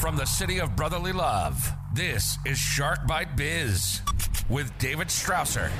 [0.00, 4.00] From the city of brotherly love, this is Shark Bite Biz
[4.48, 5.70] with David Strausser.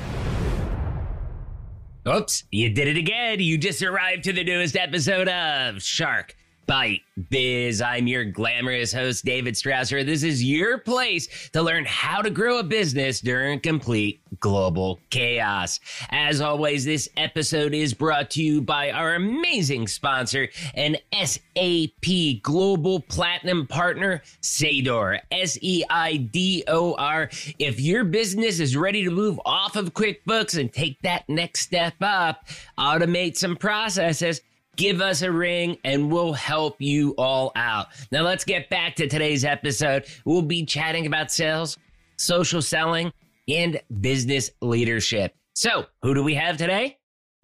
[2.07, 3.39] Oops, you did it again.
[3.39, 6.35] You just arrived to the newest episode of Shark
[6.71, 7.81] Bite Biz.
[7.81, 10.05] I'm your glamorous host, David Strausser.
[10.05, 15.81] This is your place to learn how to grow a business during complete global chaos.
[16.11, 23.01] As always, this episode is brought to you by our amazing sponsor and SAP Global
[23.01, 25.19] Platinum Partner, Seidor.
[25.29, 27.29] S E I D O R.
[27.59, 31.95] If your business is ready to move off of QuickBooks and take that next step
[31.99, 32.47] up,
[32.79, 34.39] automate some processes,
[34.81, 37.89] give us a ring and we'll help you all out.
[38.11, 40.05] Now let's get back to today's episode.
[40.25, 41.77] We'll be chatting about sales,
[42.17, 43.13] social selling,
[43.47, 45.35] and business leadership.
[45.53, 46.97] So, who do we have today?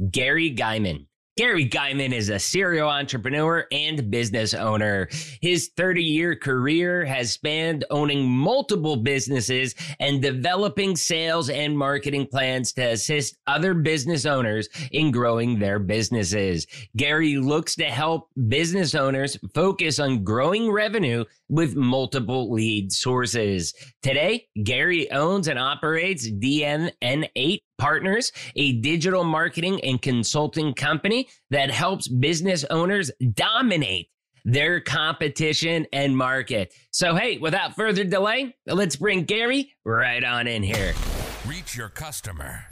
[0.09, 1.06] Gary Geiman.
[1.37, 5.07] Gary Geiman is a serial entrepreneur and business owner.
[5.39, 12.73] His 30 year career has spanned owning multiple businesses and developing sales and marketing plans
[12.73, 16.65] to assist other business owners in growing their businesses.
[16.95, 23.75] Gary looks to help business owners focus on growing revenue with multiple lead sources.
[24.01, 32.07] Today, Gary owns and operates DMN8 Partners, a digital marketing and consulting company that helps
[32.07, 34.09] business owners dominate
[34.45, 36.73] their competition and market.
[36.91, 40.93] So, hey, without further delay, let's bring Gary right on in here.
[41.45, 42.65] Reach your customer.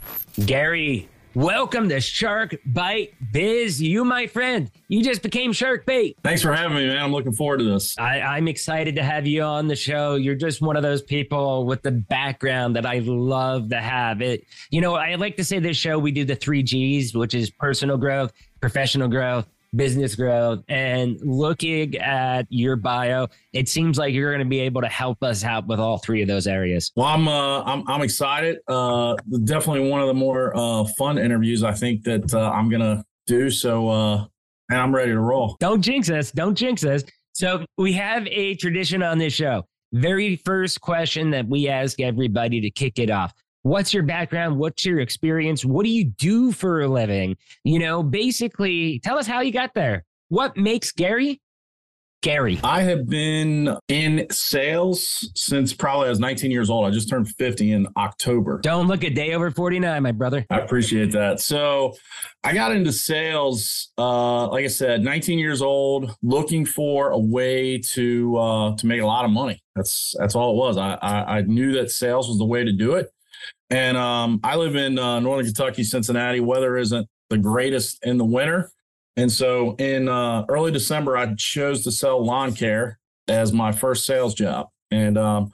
[0.46, 3.82] Gary, welcome to Shark Bite Biz.
[3.82, 6.16] You, my friend, you just became Shark Bait.
[6.24, 6.96] Thanks for having me, man.
[6.96, 7.96] I'm looking forward to this.
[7.98, 10.14] I, I'm excited to have you on the show.
[10.14, 14.22] You're just one of those people with the background that I love to have.
[14.22, 17.34] It, you know, I like to say this show we do the three G's, which
[17.34, 19.46] is personal growth, professional growth,
[19.76, 20.64] business growth.
[20.68, 25.22] And looking at your bio, it seems like you're going to be able to help
[25.22, 26.92] us out with all three of those areas.
[26.96, 28.58] Well, I'm uh, I'm I'm excited.
[28.66, 33.04] Uh, definitely one of the more uh, fun interviews I think that uh, I'm gonna
[33.26, 33.50] do.
[33.50, 34.24] So, uh,
[34.70, 35.56] and I'm ready to roll.
[35.60, 36.30] Don't jinx us.
[36.32, 37.04] Don't jinx us.
[37.32, 39.64] So we have a tradition on this show.
[39.92, 43.32] Very first question that we ask everybody to kick it off.
[43.66, 44.58] What's your background?
[44.58, 45.64] What's your experience?
[45.64, 47.36] What do you do for a living?
[47.64, 50.04] You know, basically tell us how you got there.
[50.28, 51.40] What makes Gary
[52.22, 52.60] Gary?
[52.62, 56.86] I have been in sales since probably I was 19 years old.
[56.86, 58.60] I just turned 50 in October.
[58.62, 60.46] Don't look a day over 49, my brother.
[60.48, 61.40] I appreciate that.
[61.40, 61.94] So
[62.44, 67.78] I got into sales, uh, like I said, 19 years old, looking for a way
[67.78, 69.60] to uh, to make a lot of money.
[69.74, 70.76] That's that's all it was.
[70.76, 73.10] I, I, I knew that sales was the way to do it.
[73.70, 76.40] And um, I live in uh, Northern Kentucky, Cincinnati.
[76.40, 78.70] Weather isn't the greatest in the winter.
[79.16, 84.04] And so in uh, early December, I chose to sell lawn care as my first
[84.04, 84.68] sales job.
[84.90, 85.52] And um,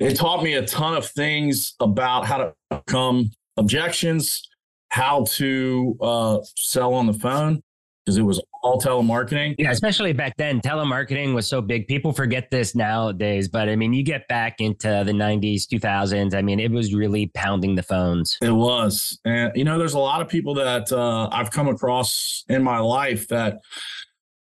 [0.00, 4.42] it taught me a ton of things about how to overcome objections,
[4.88, 7.62] how to uh, sell on the phone,
[8.04, 9.54] because it was all telemarketing.
[9.58, 11.86] Yeah, especially back then, telemarketing was so big.
[11.86, 16.34] People forget this nowadays, but I mean, you get back into the 90s, 2000s.
[16.34, 18.38] I mean, it was really pounding the phones.
[18.42, 19.18] It was.
[19.24, 22.78] And, you know, there's a lot of people that uh, I've come across in my
[22.78, 23.60] life that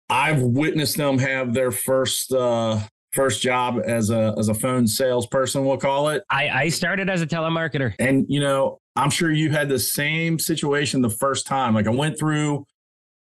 [0.09, 2.33] I've witnessed them have their first.
[2.33, 2.81] Uh,
[3.13, 6.23] First job as a as a phone salesperson, we'll call it.
[6.29, 7.95] I, I started as a telemarketer.
[7.99, 11.73] And you know, I'm sure you had the same situation the first time.
[11.73, 12.67] Like I went through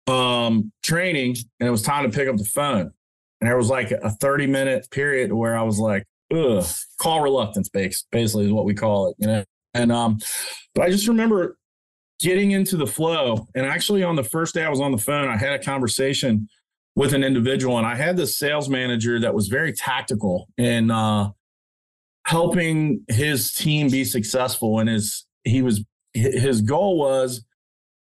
[0.07, 2.91] um, training and it was time to pick up the phone.
[3.41, 6.65] And there was like a 30 minute period where I was like, ugh,
[6.99, 9.43] call reluctance basically is what we call it, you know?
[9.73, 10.19] And, um,
[10.75, 11.57] but I just remember
[12.19, 13.47] getting into the flow.
[13.55, 16.47] And actually, on the first day I was on the phone, I had a conversation
[16.95, 21.31] with an individual and I had this sales manager that was very tactical in, uh,
[22.25, 24.79] helping his team be successful.
[24.79, 27.43] And his, he was, his goal was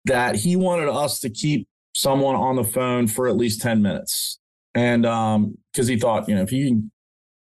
[0.06, 4.40] that he wanted us to keep someone on the phone for at least 10 minutes.
[4.74, 6.92] And um, because he thought, you know, if you can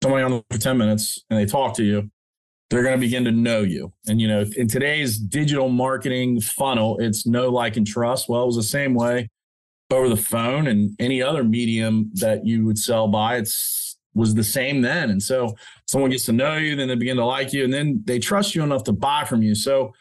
[0.02, 2.10] somebody on the phone for 10 minutes and they talk to you,
[2.68, 3.92] they're going to begin to know you.
[4.06, 8.28] And, you know, in today's digital marketing funnel, it's know, like, and trust.
[8.28, 9.28] Well, it was the same way
[9.90, 13.36] over the phone and any other medium that you would sell by.
[13.36, 15.10] It's was the same then.
[15.10, 15.54] And so
[15.86, 18.54] someone gets to know you, then they begin to like you, and then they trust
[18.54, 19.54] you enough to buy from you.
[19.54, 19.92] So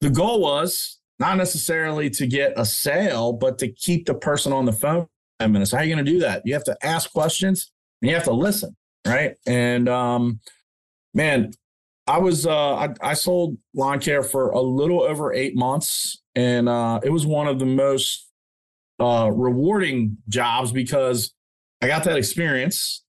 [0.00, 4.64] the goal was not necessarily to get a sale, but to keep the person on
[4.64, 5.06] the phone
[5.40, 5.72] 10 minutes.
[5.72, 6.42] How are you going to do that?
[6.44, 7.70] You have to ask questions
[8.00, 8.76] and you have to listen,
[9.06, 9.36] right?
[9.46, 10.40] And um,
[11.14, 11.52] man,
[12.06, 16.68] I was uh, I, I sold lawn care for a little over eight months, and
[16.68, 18.30] uh, it was one of the most
[19.00, 21.34] uh, rewarding jobs because
[21.82, 23.02] I got that experience.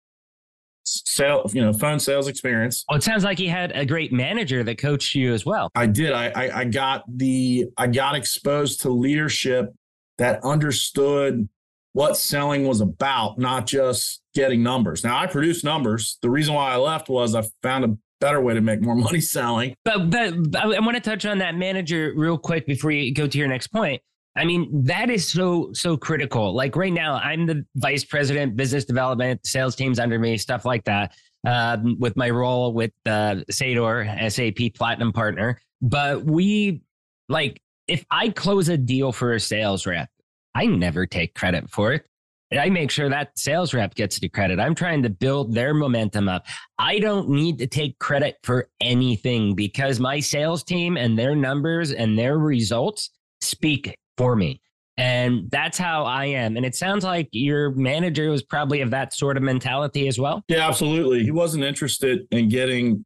[1.05, 2.85] Sales, you know, phone sales experience.
[2.89, 5.69] Well, it sounds like you had a great manager that coached you as well.
[5.75, 6.13] I did.
[6.13, 9.73] I, I, I got the I got exposed to leadership
[10.17, 11.47] that understood
[11.93, 15.03] what selling was about, not just getting numbers.
[15.03, 16.17] Now I produced numbers.
[16.21, 19.21] The reason why I left was I found a better way to make more money
[19.21, 19.75] selling.
[19.83, 23.37] But but I want to touch on that manager real quick before you go to
[23.37, 24.01] your next point.
[24.37, 26.53] I mean, that is so, so critical.
[26.53, 30.83] Like right now, I'm the vice president, business development, sales teams under me, stuff like
[30.85, 35.59] that, um, with my role with uh, Seidor, SAP Platinum Partner.
[35.81, 36.81] But we,
[37.29, 40.09] like, if I close a deal for a sales rep,
[40.53, 42.05] I never take credit for it.
[42.51, 44.59] I make sure that sales rep gets the credit.
[44.59, 46.45] I'm trying to build their momentum up.
[46.79, 51.91] I don't need to take credit for anything because my sales team and their numbers
[51.91, 53.09] and their results
[53.41, 54.61] speak for me.
[54.99, 56.57] And that's how I am.
[56.57, 60.43] And it sounds like your manager was probably of that sort of mentality as well.
[60.47, 61.23] Yeah, absolutely.
[61.23, 63.05] He wasn't interested in getting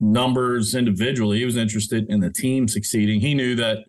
[0.00, 1.38] numbers individually.
[1.38, 3.20] He was interested in the team succeeding.
[3.20, 3.84] He knew that,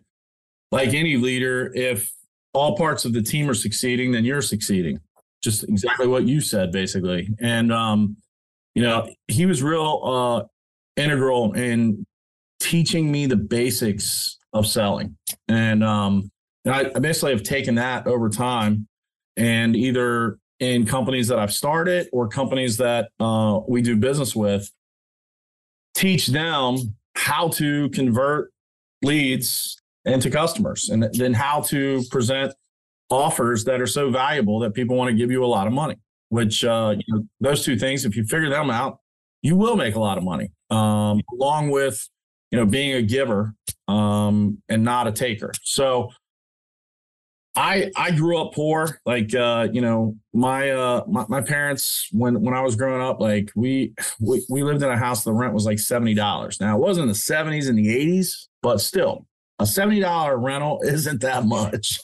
[0.70, 2.12] like any leader, if
[2.54, 5.00] all parts of the team are succeeding, then you're succeeding.
[5.42, 7.28] Just exactly what you said, basically.
[7.40, 8.16] And, um,
[8.74, 12.06] you know, he was real uh, integral in
[12.60, 15.16] teaching me the basics of selling.
[15.48, 16.31] And, um,
[16.66, 18.86] I, basically have taken that over time
[19.36, 24.70] and either in companies that I've started or companies that uh, we do business with,
[25.94, 26.76] teach them
[27.14, 28.52] how to convert
[29.02, 32.54] leads into customers and then how to present
[33.10, 35.96] offers that are so valuable that people want to give you a lot of money,
[36.28, 38.98] which, uh, you know, those two things, if you figure them out,
[39.42, 42.08] you will make a lot of money um, along with,
[42.50, 43.54] you know, being a giver
[43.88, 45.52] um, and not a taker.
[45.62, 46.10] So
[47.54, 49.00] I I grew up poor.
[49.04, 53.20] Like uh, you know, my uh my, my parents when when I was growing up,
[53.20, 56.60] like we we, we lived in a house, the rent was like $70.
[56.60, 59.26] Now it wasn't the 70s and the 80s, but still
[59.58, 62.00] a $70 rental isn't that much.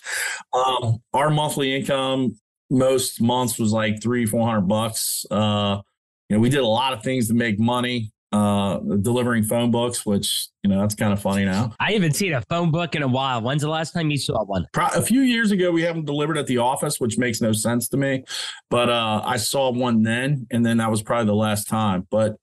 [0.53, 2.39] Um, our monthly income
[2.71, 5.25] most months was like three, four hundred bucks.
[5.31, 5.81] Uh,
[6.29, 10.05] you know, we did a lot of things to make money uh, delivering phone books,
[10.05, 11.73] which you know that's kind of funny now.
[11.81, 13.41] I haven't seen a phone book in a while.
[13.41, 14.67] When's the last time you saw one?
[14.77, 17.97] A few years ago, we haven't delivered at the office, which makes no sense to
[17.97, 18.25] me.
[18.71, 22.07] But uh, I saw one then, and then that was probably the last time.
[22.11, 22.37] But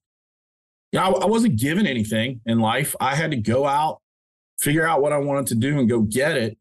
[0.91, 2.95] yeah, I, I wasn't given anything in life.
[2.99, 4.01] I had to go out,
[4.59, 6.57] figure out what I wanted to do, and go get it.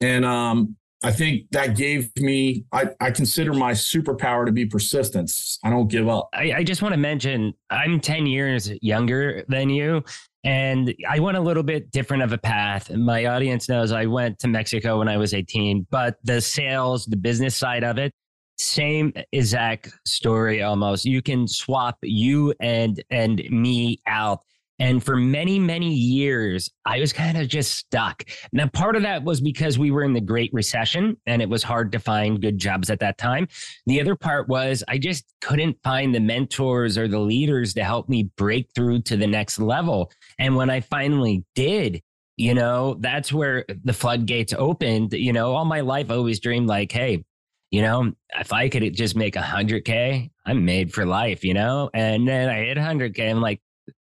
[0.00, 5.58] And um, I think that gave me, I, I consider my superpower to be persistence.
[5.64, 6.28] I don't give up.
[6.32, 10.04] I, I just want to mention I'm 10 years younger than you.
[10.44, 12.90] And I went a little bit different of a path.
[12.90, 17.16] My audience knows I went to Mexico when I was 18, but the sales, the
[17.16, 18.12] business side of it,
[18.58, 21.04] same exact story almost.
[21.04, 24.40] You can swap you and and me out
[24.78, 28.24] and for many, many years, I was kind of just stuck.
[28.52, 31.62] Now, part of that was because we were in the Great Recession and it was
[31.62, 33.48] hard to find good jobs at that time.
[33.86, 38.08] The other part was I just couldn't find the mentors or the leaders to help
[38.08, 40.10] me break through to the next level.
[40.38, 42.02] And when I finally did,
[42.36, 45.12] you know, that's where the floodgates opened.
[45.12, 47.24] You know, all my life, I always dreamed like, hey,
[47.70, 51.54] you know, if I could just make a hundred K, I'm made for life, you
[51.54, 51.90] know?
[51.94, 53.28] And then I hit hundred K.
[53.28, 53.60] I'm like,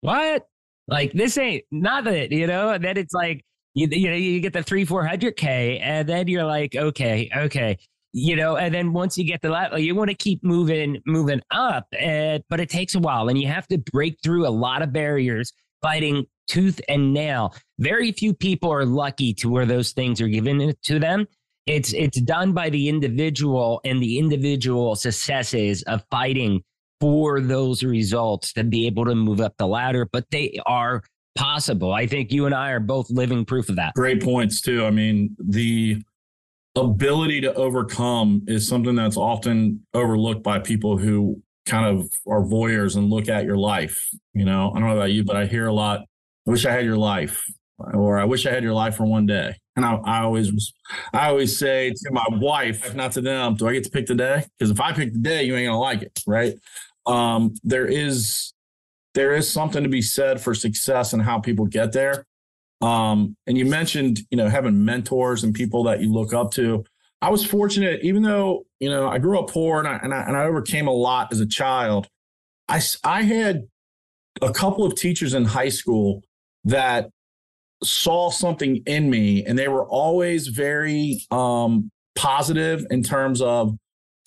[0.00, 0.46] what?
[0.90, 3.44] Like this ain't not that, you know, and then it's like
[3.74, 7.30] you, you know, you get the three, four hundred K, and then you're like, okay,
[7.34, 7.78] okay.
[8.12, 11.40] You know, and then once you get the level, you want to keep moving, moving
[11.52, 11.86] up.
[11.96, 14.92] And, but it takes a while and you have to break through a lot of
[14.92, 17.54] barriers, fighting tooth and nail.
[17.78, 21.28] Very few people are lucky to where those things are given to them.
[21.66, 26.64] It's it's done by the individual and the individual successes of fighting
[27.00, 31.02] for those results to be able to move up the ladder, but they are
[31.34, 31.92] possible.
[31.92, 33.94] I think you and I are both living proof of that.
[33.94, 34.84] Great points, too.
[34.84, 36.02] I mean, the
[36.76, 42.96] ability to overcome is something that's often overlooked by people who kind of are voyeurs
[42.96, 44.08] and look at your life.
[44.34, 46.00] You know, I don't know about you, but I hear a lot,
[46.46, 47.44] I wish I had your life,
[47.78, 49.56] or I wish I had your life for one day.
[49.76, 50.72] And I, I always
[51.12, 54.14] I always say to my wife, not to them, do I get to pick the
[54.14, 54.44] day?
[54.58, 56.54] Because if I pick the day, you ain't gonna like it, right?
[57.06, 58.52] Um, there is
[59.14, 62.24] there is something to be said for success and how people get there.
[62.80, 66.84] Um, and you mentioned, you know, having mentors and people that you look up to.
[67.20, 70.22] I was fortunate, even though you know I grew up poor and I and I,
[70.22, 72.08] and I overcame a lot as a child.
[72.68, 73.68] I I had
[74.40, 76.22] a couple of teachers in high school
[76.64, 77.10] that
[77.82, 83.76] saw something in me, and they were always very um, positive in terms of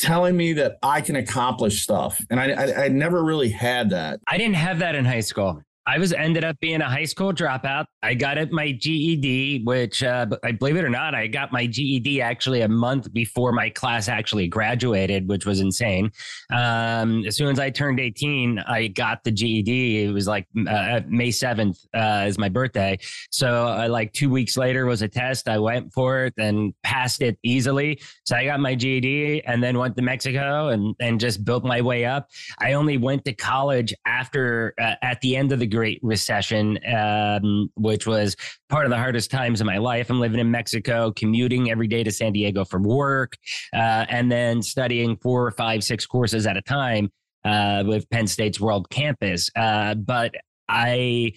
[0.03, 2.22] telling me that I can accomplish stuff.
[2.29, 4.19] And I, I, I never really had that.
[4.27, 5.63] I didn't have that in high school.
[5.86, 7.86] I was ended up being a high school dropout.
[8.02, 11.68] I got it my GED, which uh, I believe it or not, I got my
[11.68, 16.12] GED actually a month before my class actually graduated, which was insane.
[16.54, 20.06] Um, as soon as I turned 18, I got the GED.
[20.06, 22.98] It was like uh, May 7th uh, is my birthday.
[23.30, 25.50] So uh, like two weeks later was a test.
[25.50, 28.02] I went for it and passed it easily.
[28.25, 31.82] So I got my GED and then went to Mexico and and just built my
[31.82, 32.30] way up.
[32.60, 37.70] I only went to college after uh, at the end of the Great Recession, um,
[37.75, 38.36] which was
[38.70, 40.10] part of the hardest times of my life.
[40.10, 43.34] I'm living in Mexico, commuting every day to San Diego for work,
[43.74, 47.10] uh, and then studying four or five, six courses at a time
[47.44, 49.50] uh, with Penn State's World Campus.
[49.56, 50.34] Uh, but
[50.70, 51.34] I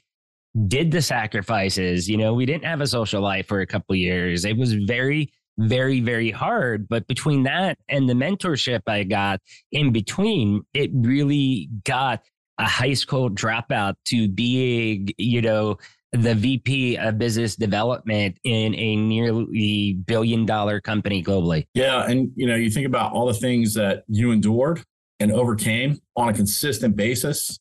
[0.69, 2.09] did the sacrifices.
[2.09, 4.45] You know, we didn't have a social life for a couple years.
[4.45, 9.41] It was very very very hard but between that and the mentorship i got
[9.73, 12.21] in between it really got
[12.59, 15.79] a high school dropout to being, you know,
[16.13, 21.67] the VP of business development in a nearly billion dollar company globally.
[21.75, 22.09] Yeah.
[22.09, 24.83] And, you know, you think about all the things that you endured
[25.21, 27.59] and overcame on a consistent basis.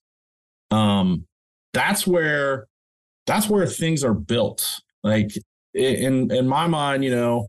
[0.72, 1.26] Um,
[1.74, 2.68] that's where,
[3.26, 4.80] that's where things are built.
[5.04, 5.32] Like
[5.74, 7.48] in, in my mind, you know,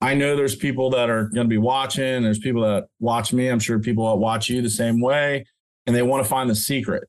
[0.00, 2.22] I know there's people that are going to be watching.
[2.22, 3.48] There's people that watch me.
[3.48, 5.46] I'm sure people that watch you the same way
[5.86, 7.08] and they want to find the secret.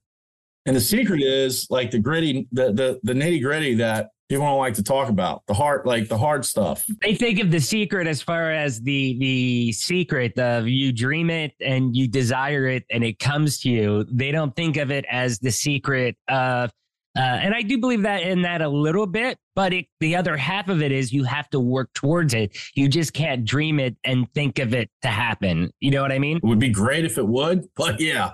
[0.66, 4.58] And the secret is like the gritty, the the, the nitty gritty that people don't
[4.58, 6.84] like to talk about, the hard, like the hard stuff.
[7.02, 11.54] They think of the secret as far as the the secret of you dream it
[11.62, 14.06] and you desire it and it comes to you.
[14.12, 16.72] They don't think of it as the secret of.
[17.16, 20.36] Uh, and I do believe that in that a little bit, but it, the other
[20.36, 22.58] half of it is you have to work towards it.
[22.76, 25.72] You just can't dream it and think of it to happen.
[25.80, 26.38] You know what I mean?
[26.38, 28.32] It would be great if it would, but yeah,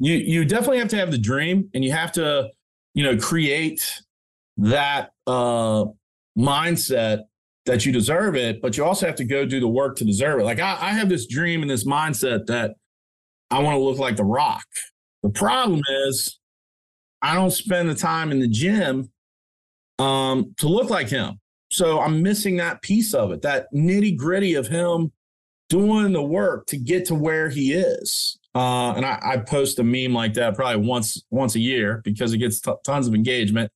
[0.00, 2.48] you you definitely have to have the dream and you have to
[2.94, 4.02] you know create
[4.56, 5.84] that uh
[6.36, 7.20] mindset
[7.66, 10.40] that you deserve it but you also have to go do the work to deserve
[10.40, 12.74] it like i, I have this dream and this mindset that
[13.50, 14.64] i want to look like the rock
[15.22, 16.39] the problem is
[17.22, 19.10] i don't spend the time in the gym
[19.98, 24.54] um to look like him so i'm missing that piece of it that nitty gritty
[24.54, 25.12] of him
[25.68, 29.84] doing the work to get to where he is uh, and I, I, post a
[29.84, 33.70] meme like that probably once once a year because it gets t- tons of engagement.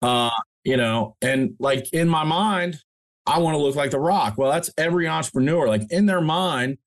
[0.00, 0.30] Uh,
[0.64, 2.78] you know, and like in my mind,
[3.26, 4.38] I want to look like The Rock.
[4.38, 5.68] Well, that's every entrepreneur.
[5.68, 6.78] Like in their mind,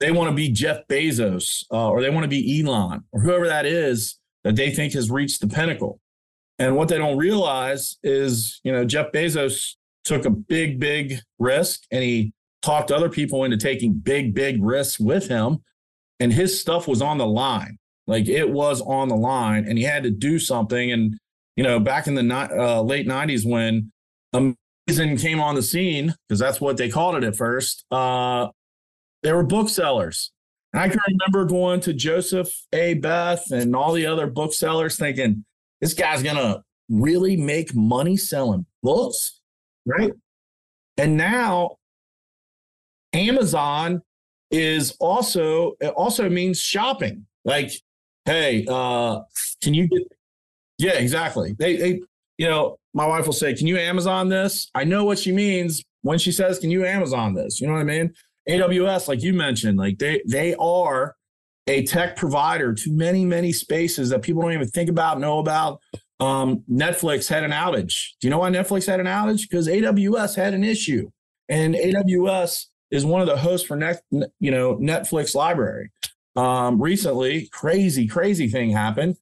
[0.00, 3.46] they want to be Jeff Bezos uh, or they want to be Elon or whoever
[3.46, 6.00] that is that they think has reached the pinnacle.
[6.58, 11.82] And what they don't realize is, you know, Jeff Bezos took a big, big risk
[11.90, 15.62] and he talked other people into taking big, big risks with him
[16.20, 17.78] and his stuff was on the line.
[18.06, 20.90] Like it was on the line, and he had to do something.
[20.90, 21.16] And
[21.56, 23.92] you know, back in the uh, late '90s when
[24.34, 28.48] Amazon came on the scene, because that's what they called it at first, uh,
[29.22, 30.31] they were booksellers.
[30.74, 32.94] I can remember going to Joseph A.
[32.94, 35.44] Beth and all the other booksellers thinking,
[35.80, 39.40] this guy's going to really make money selling books,
[39.84, 40.12] right?
[40.96, 41.76] And now
[43.12, 44.02] Amazon
[44.50, 47.26] is also it also means shopping.
[47.44, 47.72] Like,
[48.24, 49.20] hey, uh,
[49.62, 50.02] can you get?
[50.78, 51.54] Yeah, exactly.
[51.58, 52.00] They, they,
[52.38, 55.82] you know, my wife will say, "Can you Amazon this?" I know what she means
[56.02, 58.14] when she says, "Can you Amazon this?" You know what I mean?
[58.48, 61.16] AWS, like you mentioned, like they they are
[61.66, 65.80] a tech provider to many many spaces that people don't even think about, know about.
[66.20, 68.10] Um, Netflix had an outage.
[68.20, 69.42] Do you know why Netflix had an outage?
[69.42, 71.10] Because AWS had an issue,
[71.48, 75.90] and AWS is one of the hosts for net, you know Netflix library.
[76.34, 79.16] Um, recently, crazy, crazy thing happened.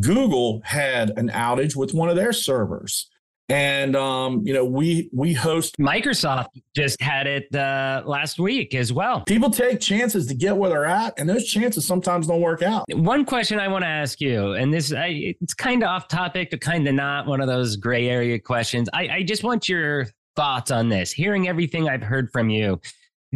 [0.00, 3.08] Google had an outage with one of their servers.
[3.48, 8.92] And um, you know, we we host Microsoft just had it uh, last week as
[8.92, 9.20] well.
[9.22, 12.84] People take chances to get where they're at, and those chances sometimes don't work out.
[12.94, 16.50] One question I want to ask you, and this I, it's kind of off topic,
[16.50, 18.88] but kind of not one of those gray area questions.
[18.94, 21.12] I, I just want your thoughts on this.
[21.12, 22.80] Hearing everything I've heard from you,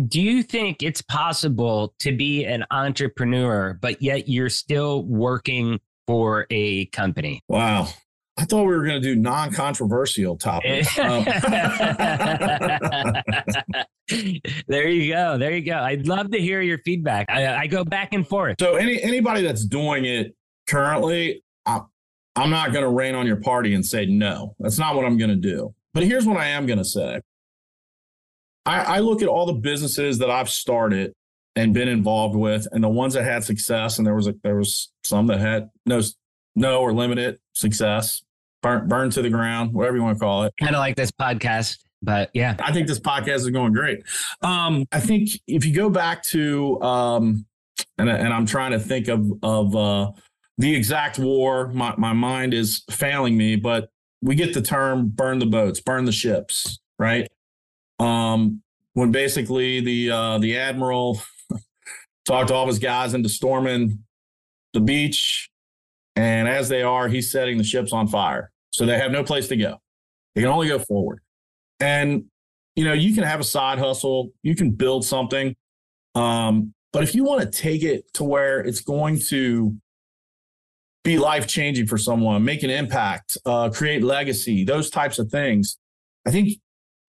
[0.06, 6.46] do you think it's possible to be an entrepreneur, but yet you're still working for
[6.50, 7.42] a company?
[7.48, 7.88] Wow.
[8.38, 10.96] I thought we were going to do non controversial topics.
[11.00, 11.24] um.
[14.68, 15.36] there you go.
[15.38, 15.78] There you go.
[15.78, 17.26] I'd love to hear your feedback.
[17.28, 18.56] I, I go back and forth.
[18.60, 20.36] So, any anybody that's doing it
[20.68, 21.80] currently, I,
[22.36, 24.54] I'm not going to rain on your party and say no.
[24.60, 25.74] That's not what I'm going to do.
[25.92, 27.20] But here's what I am going to say
[28.64, 31.12] I, I look at all the businesses that I've started
[31.56, 34.54] and been involved with, and the ones that had success, and there was a, there
[34.54, 36.00] was some that had no
[36.54, 38.22] no or limited success,
[38.62, 40.54] burn burn to the ground, whatever you want to call it.
[40.60, 44.02] Kind of like this podcast, but yeah, I think this podcast is going great.
[44.42, 47.46] Um, I think if you go back to um,
[47.98, 50.12] and and I'm trying to think of of uh,
[50.58, 51.68] the exact war.
[51.68, 53.90] My my mind is failing me, but
[54.22, 57.28] we get the term "burn the boats, burn the ships," right?
[57.98, 58.62] Um,
[58.94, 61.20] when basically the uh, the admiral
[62.26, 64.04] talked all of his guys into storming
[64.74, 65.50] the beach,
[66.18, 69.46] and as they are, he's setting the ships on fire, so they have no place
[69.48, 69.80] to go.
[70.34, 71.20] They can only go forward,
[71.78, 72.24] and
[72.74, 75.54] you know you can have a side hustle, you can build something,
[76.16, 79.76] um, but if you want to take it to where it's going to
[81.04, 85.78] be life changing for someone, make an impact, uh, create legacy, those types of things,
[86.26, 86.58] I think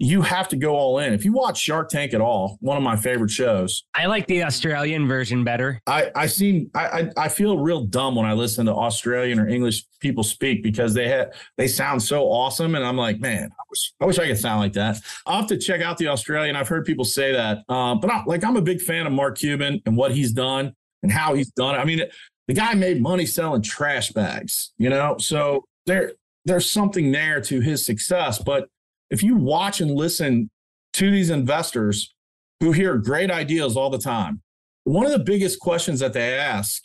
[0.02, 1.14] you have to go all in.
[1.14, 3.84] If you watch Shark Tank at all, one of my favorite shows.
[3.94, 5.82] I like the Australian version better.
[5.86, 9.48] I I seem I I, I feel real dumb when I listen to Australian or
[9.48, 13.64] English people speak because they have they sound so awesome, and I'm like, man, I
[13.70, 15.02] wish I wish I could sound like that.
[15.26, 16.56] I'll have to check out the Australian.
[16.56, 19.38] I've heard people say that, uh, but I, like I'm a big fan of Mark
[19.38, 21.80] Cuban and what he's done and how he's done it.
[21.80, 22.02] I mean,
[22.48, 26.14] the guy made money selling trash bags, you know, so there
[26.46, 28.70] there's something there to his success, but
[29.10, 30.50] if you watch and listen
[30.94, 32.14] to these investors
[32.60, 34.42] who hear great ideas all the time,
[34.84, 36.84] one of the biggest questions that they ask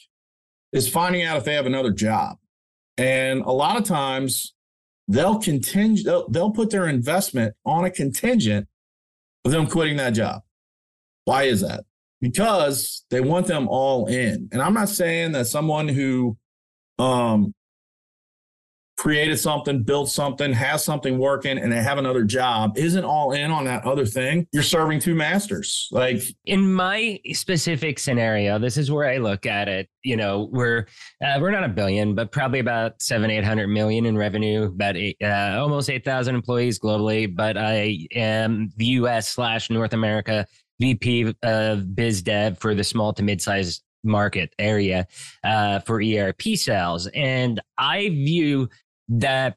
[0.72, 2.36] is finding out if they have another job.
[2.96, 4.54] And a lot of times
[5.08, 8.68] they'll contingent they'll, they'll put their investment on a contingent
[9.44, 10.42] of them quitting that job.
[11.24, 11.84] Why is that?
[12.20, 14.48] Because they want them all in.
[14.52, 16.36] And I'm not saying that someone who
[16.98, 17.54] um,
[19.04, 23.50] created something, built something, has something working, and they have another job, isn't all in
[23.50, 25.88] on that other thing, you're serving two masters.
[25.92, 29.90] Like in my specific scenario, this is where I look at it.
[30.04, 30.86] You know, we're
[31.22, 34.96] uh, we're not a billion, but probably about seven, eight hundred million in revenue, about
[34.96, 37.32] eight, uh, almost eight thousand employees globally.
[37.34, 39.28] But I am the U.S.
[39.28, 40.46] slash North America
[40.80, 45.06] VP of Biz Dev for the small to mid sized market area
[45.42, 47.06] uh, for ERP sales.
[47.08, 48.68] And I view
[49.08, 49.56] that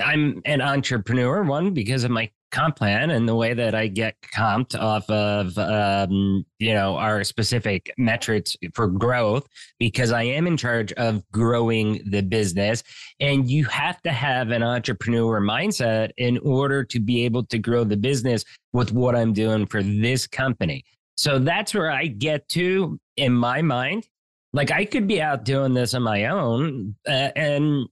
[0.00, 4.14] I'm an entrepreneur, one, because of my comp plan and the way that I get
[4.34, 9.46] comped off of, um, you know, our specific metrics for growth,
[9.78, 12.82] because I am in charge of growing the business.
[13.20, 17.84] And you have to have an entrepreneur mindset in order to be able to grow
[17.84, 20.84] the business with what I'm doing for this company.
[21.16, 24.06] So that's where I get to in my mind.
[24.52, 27.86] Like I could be out doing this on my own uh, and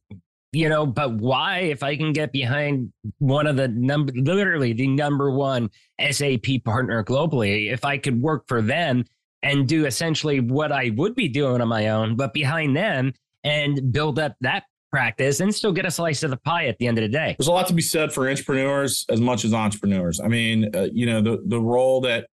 [0.52, 4.88] you know, but why, if I can get behind one of the number, literally the
[4.88, 5.70] number one
[6.10, 9.04] SAP partner globally, if I could work for them
[9.42, 13.12] and do essentially what I would be doing on my own, but behind them
[13.44, 16.86] and build up that practice and still get a slice of the pie at the
[16.86, 17.36] end of the day.
[17.38, 20.20] There's a lot to be said for entrepreneurs as much as entrepreneurs.
[20.20, 22.26] I mean, uh, you know, the, the role that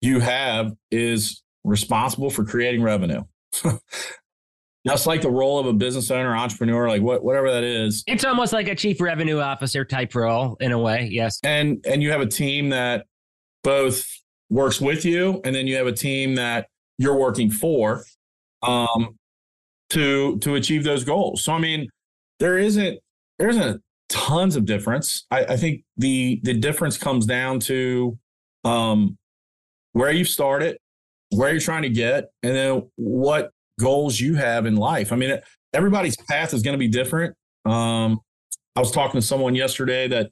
[0.00, 3.22] you have is responsible for creating revenue.
[4.86, 8.02] Just like the role of a business owner, entrepreneur, like what, whatever that is.
[8.08, 11.08] It's almost like a chief revenue officer type role in a way.
[11.10, 11.38] Yes.
[11.44, 13.06] And and you have a team that
[13.62, 14.04] both
[14.50, 16.66] works with you, and then you have a team that
[16.98, 18.04] you're working for
[18.62, 19.16] um,
[19.90, 21.44] to to achieve those goals.
[21.44, 21.88] So I mean,
[22.40, 22.98] there isn't
[23.38, 25.26] there isn't tons of difference.
[25.30, 28.18] I, I think the the difference comes down to
[28.64, 29.16] um,
[29.92, 30.76] where you've started,
[31.30, 35.12] where you're trying to get, and then what goals you have in life.
[35.12, 35.38] I mean,
[35.72, 37.34] everybody's path is going to be different.
[37.64, 38.20] Um,
[38.74, 40.30] I was talking to someone yesterday that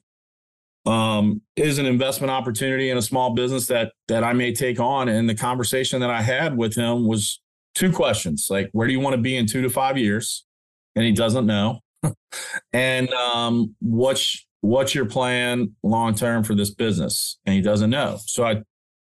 [0.85, 5.09] um, is an investment opportunity in a small business that that I may take on,
[5.09, 7.39] and the conversation that I had with him was
[7.75, 10.45] two questions: like, where do you want to be in two to five years?
[10.95, 11.79] And he doesn't know.
[12.73, 17.37] and um, what's what's your plan long term for this business?
[17.45, 18.17] And he doesn't know.
[18.25, 18.63] So I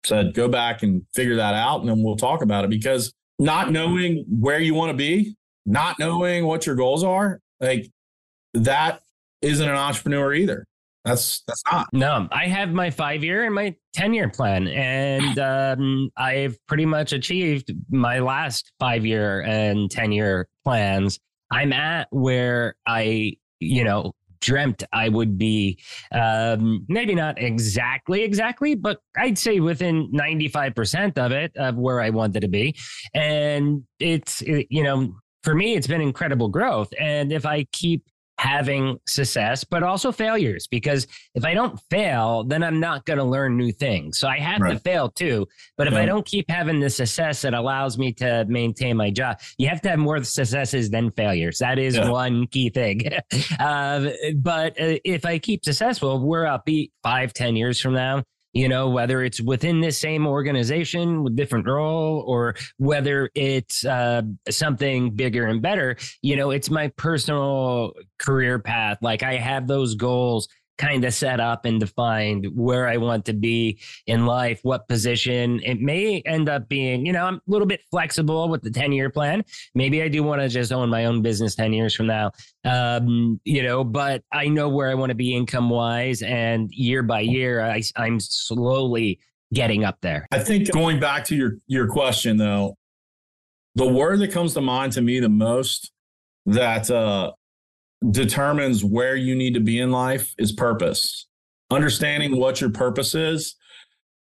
[0.05, 3.73] said, go back and figure that out, and then we'll talk about it because not
[3.73, 7.91] knowing where you want to be, not knowing what your goals are, like
[8.55, 9.01] that
[9.41, 10.65] isn't an entrepreneur either.
[11.05, 11.89] That's that's not.
[11.93, 16.87] No, I have my five year and my ten year plan, and um, I've pretty
[16.87, 21.19] much achieved my last five year and ten year plans.
[21.51, 25.79] I'm at where I, you know, dreamt I would be.
[26.13, 32.11] Um, maybe not exactly, exactly, but I'd say within 95% of it, of where I
[32.11, 32.77] wanted to be.
[33.15, 36.93] And it's, it, you know, for me, it's been incredible growth.
[37.01, 38.05] And if I keep
[38.43, 40.67] having success, but also failures.
[40.67, 44.19] Because if I don't fail, then I'm not going to learn new things.
[44.19, 44.73] So I have right.
[44.73, 45.47] to fail too.
[45.77, 46.01] But if yeah.
[46.01, 49.81] I don't keep having the success that allows me to maintain my job, you have
[49.83, 51.59] to have more successes than failures.
[51.59, 52.11] That is yeah.
[52.11, 53.03] one key thing.
[53.61, 58.69] uh, but uh, if I keep successful, we're upbeat five, ten years from now you
[58.69, 65.11] know, whether it's within this same organization with different role or whether it's uh, something
[65.11, 68.99] bigger and better, you know, it's my personal career path.
[69.01, 70.49] Like I have those goals
[70.83, 75.61] kind of set up and defined where I want to be in life, what position.
[75.63, 78.91] It may end up being, you know, I'm a little bit flexible with the 10
[78.91, 79.45] year plan.
[79.77, 82.33] Maybe I do want to just own my own business 10 years from now,
[82.65, 86.21] um, you know, but I know where I want to be income wise.
[86.23, 89.21] And year by year, I, I'm slowly
[89.55, 90.27] getting up there.
[90.33, 92.77] I think going back to your, your question, though,
[93.77, 95.93] the word that comes to mind to me the most
[96.47, 97.33] that uh,
[98.11, 101.27] determines where you need to be in life is purpose.
[101.71, 103.57] Understanding what your purpose is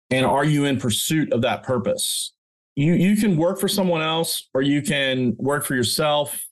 [0.10, 2.34] and are you in pursuit of that purpose?
[2.76, 6.44] You you can work for someone else or you can work for yourself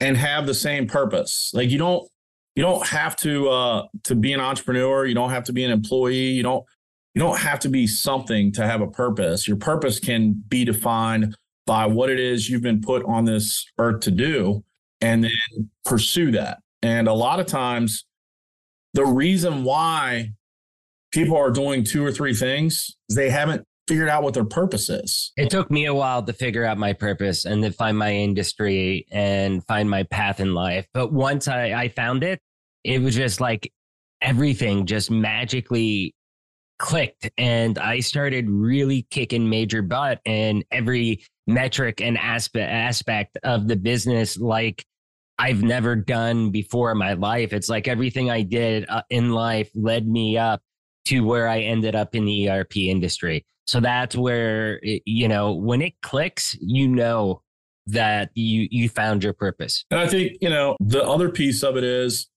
[0.00, 1.50] and have the same purpose.
[1.54, 2.06] Like you don't
[2.54, 5.70] you don't have to uh to be an entrepreneur, you don't have to be an
[5.70, 6.64] employee, you don't
[7.14, 9.48] you don't have to be something to have a purpose.
[9.48, 11.34] Your purpose can be defined
[11.66, 14.62] by what it is you've been put on this earth to do
[15.00, 16.58] and then pursue that.
[16.86, 18.06] And a lot of times,
[18.94, 20.32] the reason why
[21.12, 24.88] people are doing two or three things is they haven't figured out what their purpose
[24.88, 25.32] is.
[25.36, 29.06] It took me a while to figure out my purpose and to find my industry
[29.10, 30.86] and find my path in life.
[30.94, 32.40] But once I, I found it,
[32.84, 33.72] it was just like
[34.22, 36.14] everything just magically
[36.78, 43.66] clicked and I started really kicking major butt in every metric and aspect aspect of
[43.66, 44.84] the business like
[45.38, 47.52] I've never done before in my life.
[47.52, 50.62] It's like everything I did uh, in life led me up
[51.06, 53.44] to where I ended up in the ERP industry.
[53.66, 57.42] So that's where you know when it clicks, you know
[57.86, 59.84] that you you found your purpose.
[59.90, 62.28] And I think you know the other piece of it is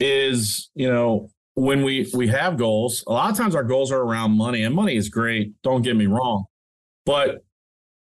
[0.00, 4.00] is you know when we we have goals, a lot of times our goals are
[4.00, 5.52] around money, and money is great.
[5.62, 6.44] Don't get me wrong,
[7.06, 7.44] but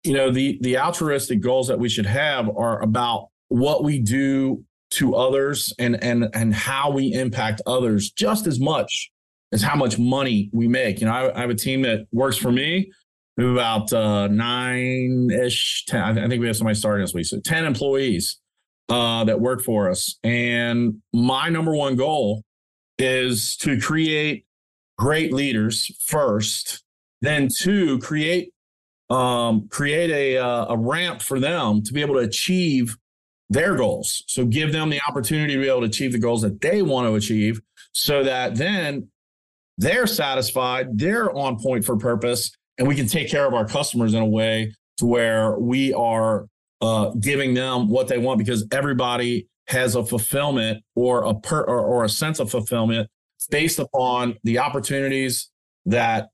[0.03, 4.63] you know the the altruistic goals that we should have are about what we do
[4.91, 9.11] to others and and and how we impact others just as much
[9.51, 11.01] as how much money we make.
[11.01, 12.91] You know, I, I have a team that works for me.
[13.35, 16.17] We have about uh, nine ish, ten.
[16.17, 18.39] I think we have somebody starting this week, so ten employees
[18.89, 20.17] uh, that work for us.
[20.23, 22.43] And my number one goal
[22.97, 24.45] is to create
[24.97, 26.83] great leaders first,
[27.21, 28.53] then to create
[29.09, 32.95] um, create a uh, a ramp for them to be able to achieve
[33.51, 34.23] their goals.
[34.27, 37.05] So give them the opportunity to be able to achieve the goals that they want
[37.07, 37.61] to achieve
[37.91, 39.09] so that then
[39.77, 44.13] they're satisfied, they're on point for purpose, and we can take care of our customers
[44.13, 46.47] in a way to where we are
[46.79, 51.79] uh, giving them what they want because everybody has a fulfillment or a per or,
[51.79, 53.09] or a sense of fulfillment
[53.49, 55.49] based upon the opportunities
[55.85, 56.29] that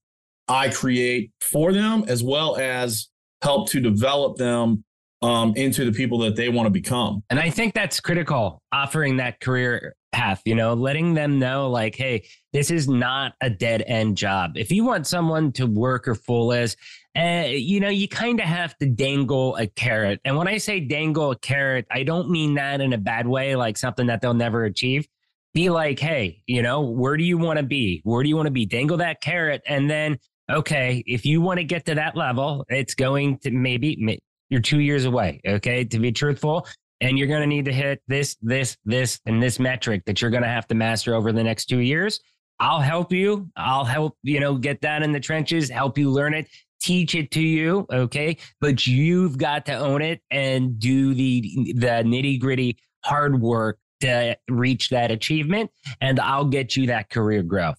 [0.48, 3.10] I create for them as well as
[3.42, 4.84] help to develop them
[5.22, 7.24] um, into the people that they want to become.
[7.30, 11.96] And I think that's critical, offering that career path, you know, letting them know, like,
[11.96, 14.58] hey, this is not a dead end job.
[14.58, 16.76] If you want someone to work or full as,
[17.18, 20.22] uh, you know, you kind of have to dangle a carrot.
[20.24, 23.56] And when I say dangle a carrot, I don't mean that in a bad way,
[23.56, 25.08] like something that they'll never achieve.
[25.54, 28.02] Be like, hey, you know, where do you want to be?
[28.04, 28.68] Where do you want to be?
[28.68, 29.64] Dangle that carrot.
[29.66, 33.98] And then okay, if you want to get to that level, it's going to maybe
[34.50, 35.42] you're two years away.
[35.48, 35.84] Okay.
[35.86, 36.68] To be truthful.
[37.00, 40.32] And you're going to need to hit this, this, this, and this metric that you're
[40.32, 42.20] going to have to master over the next two years.
[42.60, 43.50] I'll help you.
[43.56, 46.48] I'll help, you know, get down in the trenches, help you learn it,
[46.82, 47.86] teach it to you.
[47.92, 48.38] Okay.
[48.60, 54.36] But you've got to own it and do the, the nitty gritty hard work to
[54.50, 55.70] reach that achievement.
[56.02, 57.78] And I'll get you that career growth.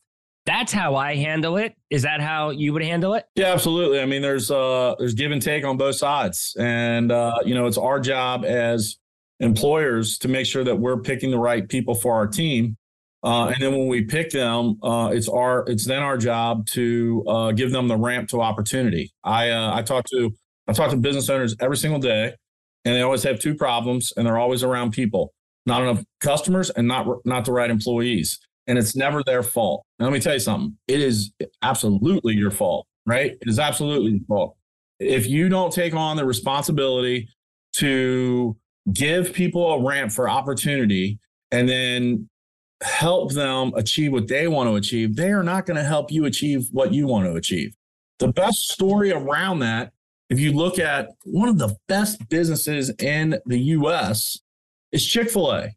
[0.48, 1.74] That's how I handle it.
[1.90, 3.26] Is that how you would handle it?
[3.34, 4.00] Yeah, absolutely.
[4.00, 6.56] I mean, there's uh there's give and take on both sides.
[6.58, 8.96] And uh, you know, it's our job as
[9.40, 12.78] employers to make sure that we're picking the right people for our team.
[13.22, 17.22] Uh, and then when we pick them, uh, it's our it's then our job to
[17.28, 19.12] uh, give them the ramp to opportunity.
[19.22, 20.30] I uh, I talk to
[20.66, 22.32] I talk to business owners every single day,
[22.87, 25.34] and they always have two problems, and they're always around people,
[25.66, 29.85] not enough customers, and not not the right employees and it's never their fault.
[29.98, 30.76] Now, let me tell you something.
[30.87, 33.33] It is absolutely your fault, right?
[33.33, 34.57] It is absolutely your fault.
[35.00, 37.28] If you don't take on the responsibility
[37.74, 38.57] to
[38.92, 41.18] give people a ramp for opportunity
[41.50, 42.28] and then
[42.83, 46.26] help them achieve what they want to achieve, they are not going to help you
[46.26, 47.74] achieve what you want to achieve.
[48.18, 49.92] The best story around that,
[50.28, 54.38] if you look at one of the best businesses in the US,
[54.92, 55.70] is Chick fil A.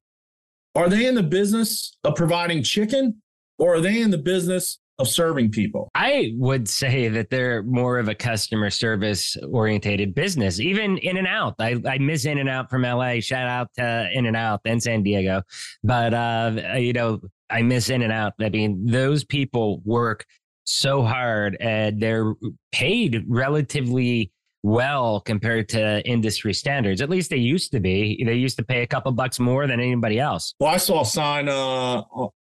[0.76, 3.22] Are they in the business of providing chicken
[3.58, 5.90] or are they in the business of serving people?
[5.94, 10.60] I would say that they're more of a customer service orientated business.
[10.60, 13.20] Even In and Out, I, I miss In and Out from LA.
[13.20, 15.42] Shout out to In and Out and San Diego.
[15.84, 18.34] But uh, you know, I miss In and Out.
[18.40, 20.26] I mean, those people work
[20.64, 22.34] so hard and they're
[22.72, 24.32] paid relatively
[24.64, 27.02] well compared to industry standards.
[27.02, 28.24] At least they used to be.
[28.24, 30.54] They used to pay a couple bucks more than anybody else.
[30.60, 32.04] Well, I saw a sign uh,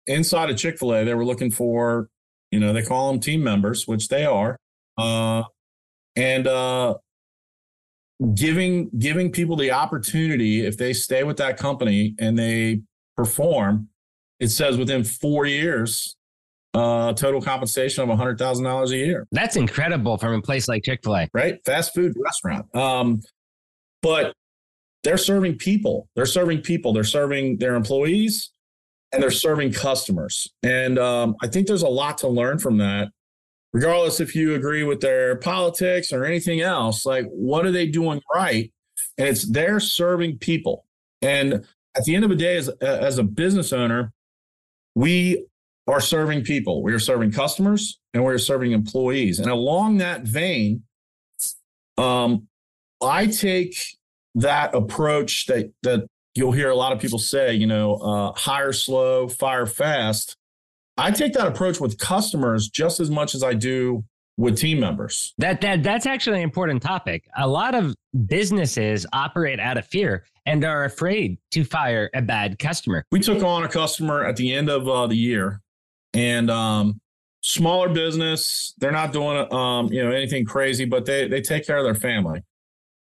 [0.06, 1.04] inside of Chick fil A.
[1.04, 2.10] They were looking for
[2.52, 4.58] you know, they call them team members, which they are.
[4.98, 5.44] Uh,
[6.16, 6.96] and uh,
[8.34, 12.82] giving giving people the opportunity if they stay with that company and they
[13.16, 13.90] perform,
[14.40, 16.17] it says within four years,
[16.78, 19.28] uh, total compensation of hundred thousand dollars a year.
[19.32, 21.60] That's incredible from a place like Chick Fil A, right?
[21.66, 22.74] Fast food restaurant.
[22.76, 23.22] Um,
[24.02, 24.34] but
[25.04, 26.08] they're serving people.
[26.16, 26.94] They're serving people.
[26.94, 28.52] They're serving their employees
[29.12, 30.48] and they're serving customers.
[30.64, 33.10] And um, I think there's a lot to learn from that,
[33.74, 37.06] regardless if you agree with their politics or anything else.
[37.06, 38.72] Like, what are they doing right?
[39.18, 40.86] And it's they're serving people.
[41.22, 44.14] And at the end of the day, as, as a business owner,
[44.94, 45.46] we
[45.88, 46.84] are serving people.
[46.84, 49.40] We are serving customers and we're serving employees.
[49.40, 50.84] And along that vein,
[51.98, 52.48] um,
[53.02, 53.76] I take
[54.36, 58.74] that approach that that you'll hear a lot of people say, you know, uh, hire
[58.74, 60.36] slow, fire fast.
[60.98, 64.04] I take that approach with customers just as much as I do
[64.38, 65.34] with team members.
[65.38, 67.28] That that that's actually an important topic.
[67.38, 67.96] A lot of
[68.26, 73.04] businesses operate out of fear and are afraid to fire a bad customer.
[73.12, 75.62] We took on a customer at the end of uh, the year,
[76.14, 77.00] and um,
[77.42, 78.74] smaller business.
[78.78, 81.96] They're not doing um, you know anything crazy, but they they take care of their
[81.96, 82.44] family.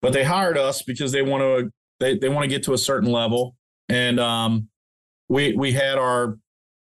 [0.02, 2.78] But they hired us because they want to they they want to get to a
[2.78, 3.56] certain level,
[3.90, 4.70] and um,
[5.30, 6.38] we we had our,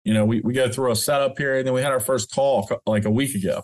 [0.04, 2.70] you know, we we go through a setup period, then we had our first call
[2.86, 3.64] like a week ago,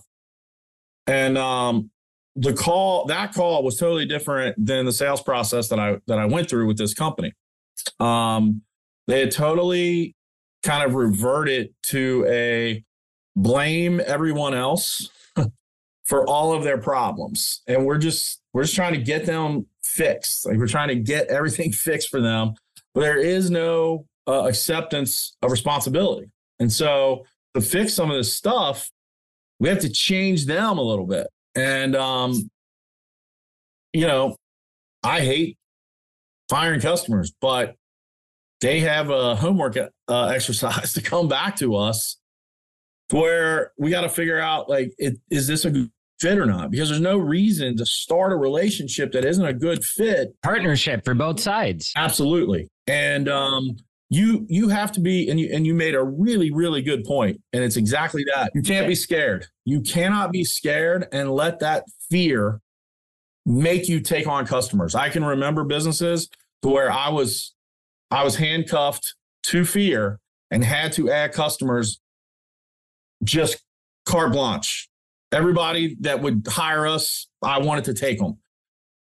[1.07, 1.89] and um,
[2.35, 6.25] the call that call was totally different than the sales process that I that I
[6.25, 7.33] went through with this company.
[7.99, 8.61] Um,
[9.07, 10.15] they had totally
[10.63, 12.83] kind of reverted to a
[13.35, 15.09] blame everyone else
[16.05, 20.45] for all of their problems, and we're just we're just trying to get them fixed.
[20.45, 22.53] Like we're trying to get everything fixed for them,
[22.93, 26.31] but there is no uh, acceptance of responsibility.
[26.59, 28.89] And so to fix some of this stuff,
[29.59, 31.27] we have to change them a little bit.
[31.55, 32.49] And, um,
[33.91, 34.35] you know,
[35.03, 35.57] I hate
[36.49, 37.75] firing customers, but
[38.61, 42.17] they have a homework uh, exercise to come back to us
[43.11, 46.71] where we got to figure out like, it, is this a good fit or not?
[46.71, 50.33] Because there's no reason to start a relationship that isn't a good fit.
[50.41, 51.91] Partnership for both sides.
[51.95, 52.69] Absolutely.
[52.87, 53.77] And um
[54.09, 57.41] you you have to be and you and you made a really really good point
[57.51, 58.51] and it's exactly that.
[58.53, 59.47] You can't be scared.
[59.65, 62.59] You cannot be scared and let that fear
[63.45, 64.95] make you take on customers.
[64.95, 66.29] I can remember businesses
[66.63, 67.53] to where i was
[68.09, 70.19] i was handcuffed to fear
[70.51, 71.99] and had to add customers
[73.23, 73.63] just
[74.05, 74.89] carte blanche
[75.33, 78.37] Everybody that would hire us, I wanted to take them.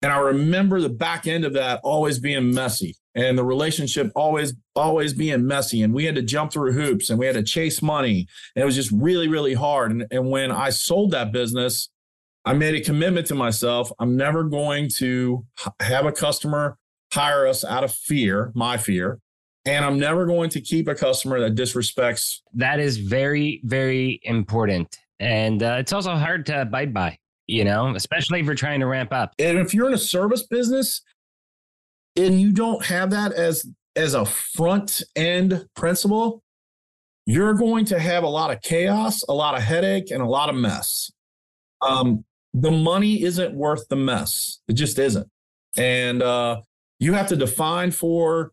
[0.03, 4.53] And I remember the back end of that always being messy and the relationship always,
[4.75, 5.83] always being messy.
[5.83, 8.27] And we had to jump through hoops and we had to chase money.
[8.57, 9.93] And it was just really, really hard.
[9.93, 11.91] And, and when I sold that business,
[12.45, 13.93] I made a commitment to myself.
[14.01, 15.47] I'm never going to
[15.81, 16.77] have a customer
[17.13, 19.21] hire us out of fear, my fear.
[19.67, 22.41] And I'm never going to keep a customer that disrespects.
[22.55, 24.97] That is very, very important.
[25.19, 28.87] And uh, it's also hard to abide by you know especially if you're trying to
[28.87, 29.33] ramp up.
[29.39, 31.03] And if you're in a service business
[32.17, 36.43] and you don't have that as as a front end principle
[37.25, 40.49] you're going to have a lot of chaos a lot of headache and a lot
[40.49, 41.11] of mess.
[41.83, 42.25] Um,
[42.55, 44.61] the money isn't worth the mess.
[44.67, 45.29] It just isn't.
[45.77, 46.63] And uh,
[46.99, 48.53] you have to define for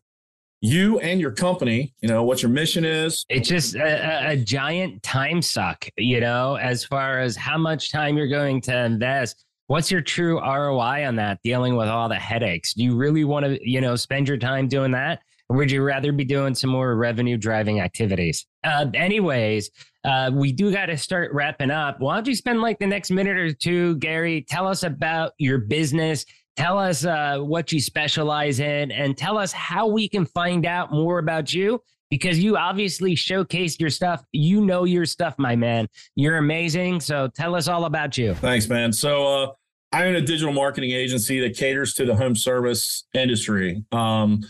[0.64, 3.26] you and your company, you know, what your mission is.
[3.28, 8.16] It's just a, a, giant time suck, you know, as far as how much time
[8.16, 9.44] you're going to invest.
[9.66, 12.72] What's your true ROI on that dealing with all the headaches?
[12.72, 15.20] Do you really want to, you know, spend your time doing that?
[15.50, 18.46] Or would you rather be doing some more revenue driving activities?
[18.64, 19.70] Uh, anyways,
[20.04, 22.00] uh, we do got to start wrapping up.
[22.00, 24.46] Why don't you spend like the next minute or two, Gary?
[24.48, 26.24] Tell us about your business
[26.56, 30.92] Tell us uh, what you specialize in and tell us how we can find out
[30.92, 34.24] more about you because you obviously showcased your stuff.
[34.30, 35.88] You know your stuff, my man.
[36.14, 37.00] You're amazing.
[37.00, 38.34] So tell us all about you.
[38.34, 38.92] Thanks, man.
[38.92, 39.52] So, uh,
[39.92, 43.84] I own a digital marketing agency that caters to the home service industry.
[43.92, 44.40] Um,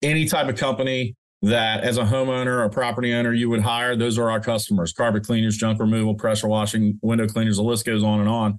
[0.00, 4.16] any type of company that, as a homeowner or property owner, you would hire, those
[4.16, 8.20] are our customers carpet cleaners, junk removal, pressure washing, window cleaners, the list goes on
[8.20, 8.58] and on.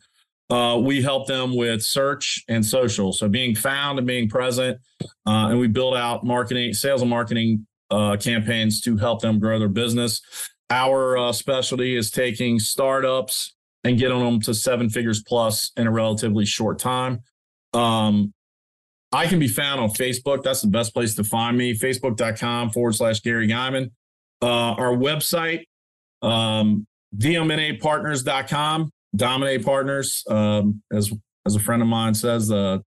[0.50, 3.12] Uh, we help them with search and social.
[3.12, 4.80] So being found and being present.
[5.26, 9.58] Uh, and we build out marketing, sales and marketing uh, campaigns to help them grow
[9.60, 10.22] their business.
[10.70, 15.92] Our uh, specialty is taking startups and getting them to seven figures plus in a
[15.92, 17.22] relatively short time.
[17.74, 18.34] Um,
[19.12, 20.44] I can be found on Facebook.
[20.44, 21.74] That's the best place to find me.
[21.74, 23.92] Facebook.com forward slash Gary Geiman.
[24.42, 25.66] Uh, our website,
[26.22, 26.86] um,
[27.18, 30.24] DMN8partners.com, Dominate Partners.
[30.30, 31.12] Um, as,
[31.46, 32.84] as a friend of mine says, the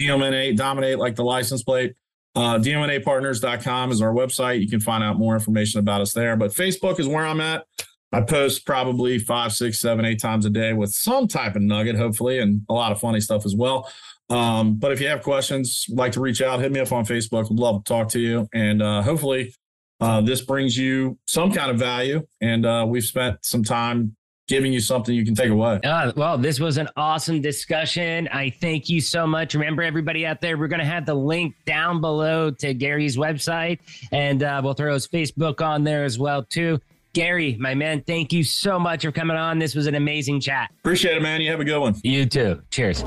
[0.00, 1.94] DMN8, dominate like the license plate.
[2.36, 4.60] Uh, DMN8partners.com is our website.
[4.60, 6.36] You can find out more information about us there.
[6.36, 7.64] But Facebook is where I'm at.
[8.12, 11.96] I post probably five, six, seven, eight times a day with some type of nugget,
[11.96, 13.90] hopefully, and a lot of funny stuff as well.
[14.30, 17.48] Um, but if you have questions, like to reach out, hit me up on Facebook.
[17.50, 18.48] Would love to talk to you.
[18.54, 19.54] And uh, hopefully,
[20.00, 22.26] uh, this brings you some kind of value.
[22.40, 24.16] And uh, we've spent some time
[24.48, 25.80] giving you something you can take away.
[25.84, 28.28] Uh, well, this was an awesome discussion.
[28.28, 29.54] I thank you so much.
[29.54, 33.78] Remember, everybody out there, we're going to have the link down below to Gary's website,
[34.12, 36.78] and uh, we'll throw his Facebook on there as well too.
[37.14, 39.60] Gary, my man, thank you so much for coming on.
[39.60, 40.70] This was an amazing chat.
[40.80, 41.40] Appreciate it, man.
[41.40, 41.94] You have a good one.
[42.02, 42.60] You too.
[42.70, 43.04] Cheers.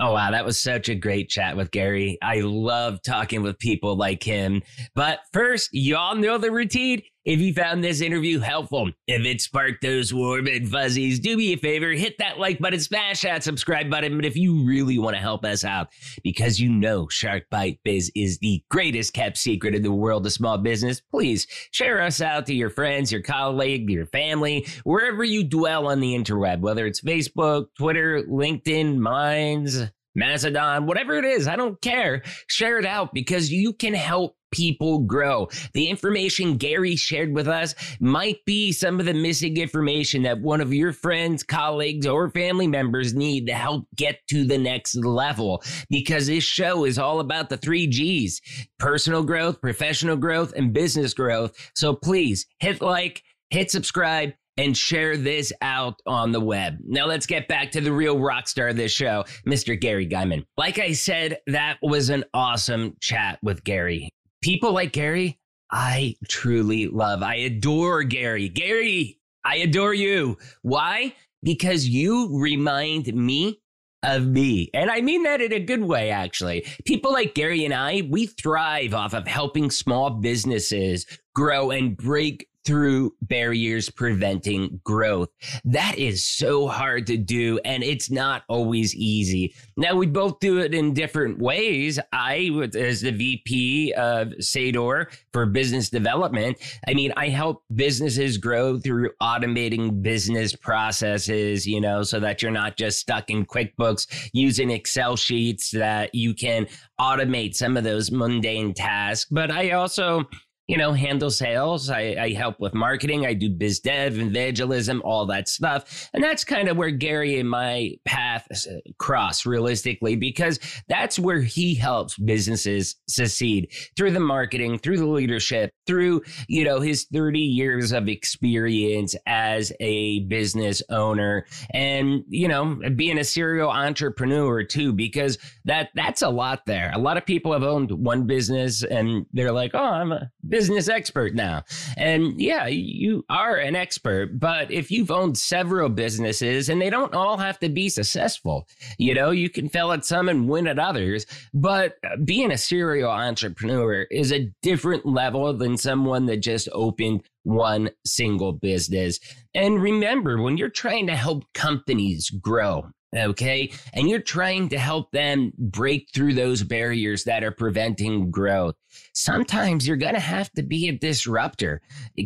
[0.00, 0.32] Oh, wow.
[0.32, 2.18] That was such a great chat with Gary.
[2.20, 4.60] I love talking with people like him.
[4.96, 7.02] But first, y'all know the routine.
[7.24, 11.54] If you found this interview helpful, if it sparked those warm and fuzzies, do me
[11.54, 14.14] a favor, hit that like button, smash that subscribe button.
[14.16, 15.88] But if you really want to help us out,
[16.22, 20.32] because you know Shark Bite Biz is the greatest kept secret in the world of
[20.32, 25.44] small business, please share us out to your friends, your colleague, your family, wherever you
[25.44, 29.82] dwell on the interweb, whether it's Facebook, Twitter, LinkedIn, Minds,
[30.14, 32.22] Mastodon, whatever it is, I don't care.
[32.48, 35.48] Share it out because you can help people grow.
[35.72, 40.60] The information Gary shared with us might be some of the missing information that one
[40.60, 45.62] of your friends, colleagues, or family members need to help get to the next level
[45.90, 48.40] because this show is all about the three G's
[48.78, 51.52] personal growth, professional growth, and business growth.
[51.74, 56.78] So please hit like, hit subscribe, and share this out on the web.
[56.86, 59.78] Now let's get back to the real rock star of this show, Mr.
[59.78, 60.44] Gary Geiman.
[60.56, 64.10] Like I said, that was an awesome chat with Gary
[64.44, 67.22] people like Gary, I truly love.
[67.22, 68.50] I adore Gary.
[68.50, 70.36] Gary, I adore you.
[70.60, 71.14] Why?
[71.42, 73.62] Because you remind me
[74.02, 74.68] of me.
[74.74, 76.66] And I mean that in a good way, actually.
[76.84, 82.46] People like Gary and I, we thrive off of helping small businesses grow and break
[82.64, 85.28] through barriers preventing growth.
[85.64, 89.54] That is so hard to do, and it's not always easy.
[89.76, 91.98] Now, we both do it in different ways.
[92.12, 98.78] I, as the VP of Seidor for business development, I mean, I help businesses grow
[98.78, 104.70] through automating business processes, you know, so that you're not just stuck in QuickBooks using
[104.70, 106.66] Excel sheets, that you can
[107.00, 109.28] automate some of those mundane tasks.
[109.30, 110.24] But I also,
[110.66, 111.90] you know, handle sales.
[111.90, 113.26] I, I, help with marketing.
[113.26, 116.08] I do biz dev, and evangelism, all that stuff.
[116.14, 121.42] And that's kind of where Gary and my path uh, cross realistically, because that's where
[121.42, 127.38] he helps businesses succeed through the marketing, through the leadership, through, you know, his 30
[127.38, 134.92] years of experience as a business owner and, you know, being a serial entrepreneur too,
[134.92, 136.90] because that, that's a lot there.
[136.94, 140.88] A lot of people have owned one business and they're like, oh, I'm a business
[140.88, 141.64] expert now.
[141.96, 147.14] And yeah, you are an expert, but if you've owned several businesses and they don't
[147.14, 148.68] all have to be successful,
[148.98, 151.26] you know, you can fail at some and win at others.
[151.52, 157.22] But uh, being a serial entrepreneur is a different level than someone that just opened
[157.42, 159.18] one single business.
[159.54, 163.72] And remember, when you're trying to help companies grow, okay?
[163.92, 168.74] And you're trying to help them break through those barriers that are preventing growth.
[169.12, 171.80] Sometimes you're going to have to be a disruptor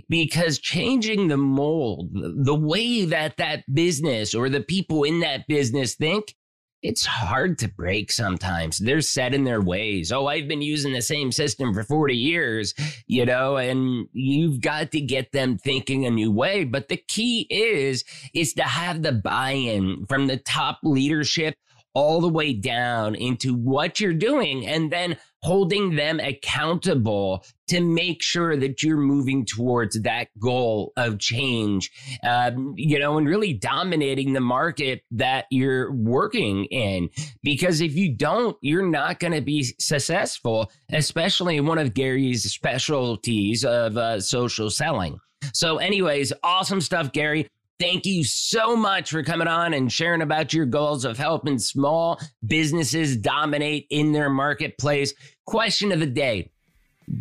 [0.08, 5.94] because changing the mold, the way that that business or the people in that business
[5.94, 6.34] think,
[6.82, 8.78] it's hard to break sometimes.
[8.78, 10.12] They're set in their ways.
[10.12, 12.74] Oh, I've been using the same system for 40 years,
[13.06, 16.64] you know, and you've got to get them thinking a new way.
[16.64, 21.56] But the key is, is to have the buy-in from the top leadership
[21.94, 28.22] all the way down into what you're doing and then holding them accountable to make
[28.22, 31.90] sure that you're moving towards that goal of change,
[32.26, 37.08] um, you know, and really dominating the market that you're working in.
[37.42, 43.64] Because if you don't, you're not going to be successful, especially one of Gary's specialties
[43.64, 45.18] of uh, social selling.
[45.52, 47.48] So, anyways, awesome stuff, Gary.
[47.78, 52.18] Thank you so much for coming on and sharing about your goals of helping small
[52.44, 55.14] businesses dominate in their marketplace.
[55.46, 56.50] Question of the day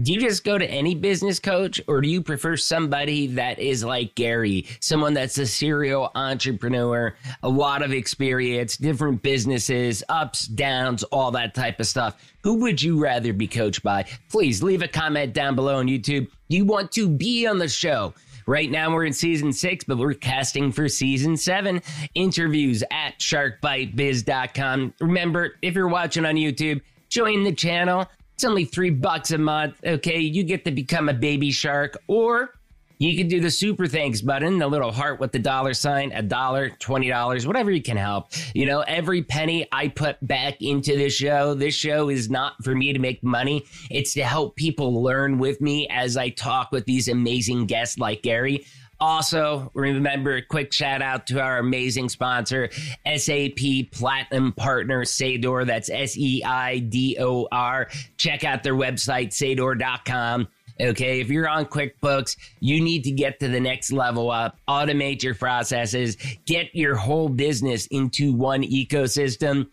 [0.01, 3.83] Do you just go to any business coach or do you prefer somebody that is
[3.83, 11.03] like Gary, someone that's a serial entrepreneur, a lot of experience, different businesses, ups, downs,
[11.03, 12.19] all that type of stuff?
[12.41, 14.05] Who would you rather be coached by?
[14.31, 16.29] Please leave a comment down below on YouTube.
[16.47, 18.15] You want to be on the show?
[18.47, 21.81] Right now, we're in season six, but we're casting for season seven.
[22.15, 24.93] Interviews at sharkbitebiz.com.
[25.01, 26.79] Remember, if you're watching on YouTube,
[27.09, 28.07] join the channel.
[28.35, 29.75] It's only three bucks a month.
[29.83, 32.53] Okay, you get to become a baby shark, or
[32.99, 36.21] you can do the super thanks button, the little heart with the dollar sign, a
[36.21, 38.27] dollar, twenty dollars, whatever you can help.
[38.53, 42.75] You know, every penny I put back into this show, this show is not for
[42.75, 43.65] me to make money.
[43.89, 48.23] It's to help people learn with me as I talk with these amazing guests like
[48.23, 48.65] Gary.
[48.99, 52.69] Also, remember a quick shout out to our amazing sponsor,
[53.15, 55.65] SAP Platinum Partner Seidor.
[55.65, 57.89] That's S E I D O R.
[58.17, 60.47] Check out their website, seidor.com.
[60.79, 61.19] Okay.
[61.19, 65.35] If you're on QuickBooks, you need to get to the next level up, automate your
[65.35, 69.67] processes, get your whole business into one ecosystem.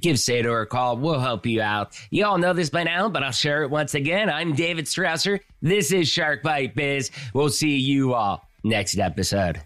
[0.00, 0.96] Give Seidor a call.
[0.96, 1.98] We'll help you out.
[2.10, 4.30] You all know this by now, but I'll share it once again.
[4.30, 5.40] I'm David Strausser.
[5.60, 7.10] This is Shark Bite Biz.
[7.34, 9.60] We'll see you all next episode.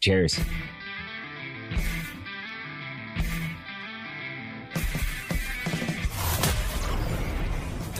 [0.00, 0.38] Cheers.